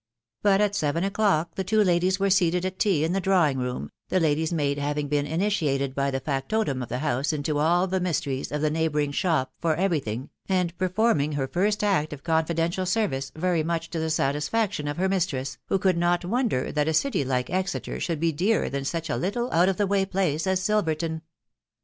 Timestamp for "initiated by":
5.27-6.09